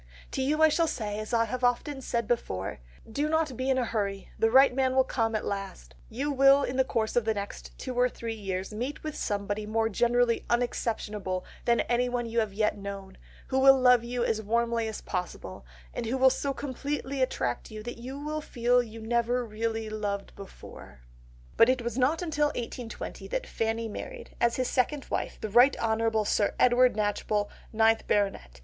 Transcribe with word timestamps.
To 0.31 0.41
you 0.41 0.63
I 0.63 0.69
shall 0.69 0.87
say, 0.87 1.19
as 1.19 1.31
I 1.31 1.45
have 1.45 1.63
often 1.63 2.01
said 2.01 2.27
before, 2.27 2.79
Do 3.07 3.29
not 3.29 3.55
be 3.55 3.69
in 3.69 3.77
a 3.77 3.85
hurry, 3.85 4.31
the 4.39 4.49
right 4.49 4.73
man 4.73 4.95
will 4.95 5.03
come 5.03 5.35
at 5.35 5.45
last; 5.45 5.93
you 6.09 6.31
will 6.31 6.63
in 6.63 6.75
the 6.77 6.83
course 6.83 7.15
of 7.15 7.23
the 7.23 7.35
next 7.35 7.77
two 7.77 7.93
or 7.93 8.09
three 8.09 8.33
years 8.33 8.73
meet 8.73 9.03
with 9.03 9.15
somebody 9.15 9.67
more 9.67 9.89
generally 9.89 10.43
unexceptionable 10.49 11.45
than 11.65 11.81
anyone 11.81 12.25
you 12.25 12.39
have 12.39 12.51
yet 12.51 12.79
known, 12.79 13.19
who 13.49 13.59
will 13.59 13.79
love 13.79 14.03
you 14.03 14.23
as 14.23 14.41
warmly 14.41 14.87
as 14.87 15.01
possible, 15.01 15.67
and 15.93 16.07
who 16.07 16.17
will 16.17 16.31
so 16.31 16.51
completely 16.51 17.21
attract 17.21 17.69
you 17.69 17.83
that 17.83 17.99
you 17.99 18.17
will 18.17 18.41
feel 18.41 18.81
you 18.81 19.01
never 19.03 19.45
really 19.45 19.87
loved 19.87 20.35
before." 20.35 21.01
But 21.57 21.69
it 21.69 21.83
was 21.83 21.95
not 21.95 22.23
until 22.23 22.47
1820 22.47 23.27
that 23.27 23.45
Fanny 23.45 23.87
married, 23.87 24.35
as 24.41 24.55
his 24.55 24.67
second 24.67 25.05
wife, 25.11 25.37
the 25.41 25.49
Rt. 25.49 25.77
Hon. 25.77 26.25
Sir 26.25 26.55
Edward 26.57 26.95
Knatchbull, 26.97 27.49
9th 27.71 28.07
Bt. 28.07 28.39